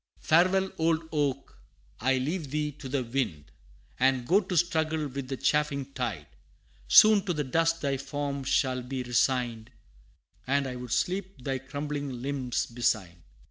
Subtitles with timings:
[0.19, 1.59] Farewell, old oak!
[1.99, 3.51] I leave thee to the wind,
[3.99, 6.25] And go to struggle with the chafing tide
[6.87, 9.69] Soon to the dust thy form shall be resigned,
[10.47, 13.21] And I would sleep thy crumbling limbs beside.